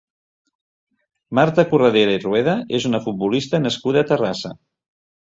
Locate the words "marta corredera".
1.39-2.15